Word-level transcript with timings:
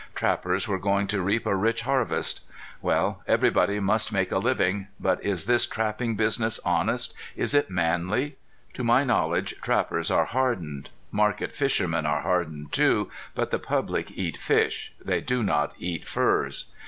Trappers 0.15 0.67
were 0.67 0.79
going 0.79 1.05
to 1.05 1.21
reap 1.21 1.45
a 1.45 1.55
rich 1.55 1.81
harvest. 1.81 2.41
Well, 2.81 3.21
everybody 3.27 3.79
must 3.79 4.11
make 4.11 4.31
a 4.31 4.39
living; 4.39 4.87
but 4.99 5.23
is 5.23 5.45
this 5.45 5.67
trapping 5.67 6.15
business 6.15 6.59
honest, 6.65 7.13
is 7.35 7.53
it 7.53 7.69
manly? 7.69 8.37
To 8.73 8.83
my 8.83 9.03
knowledge 9.03 9.53
trappers 9.61 10.09
are 10.09 10.25
hardened. 10.25 10.89
Market 11.11 11.55
fishermen 11.55 12.07
are 12.07 12.21
hardened, 12.23 12.71
too, 12.71 13.11
but 13.35 13.51
the 13.51 13.59
public 13.59 14.09
eat 14.17 14.37
fish. 14.37 14.91
They 14.99 15.21
do 15.21 15.43
not 15.43 15.75
eat 15.77 16.07
furs. 16.07 16.65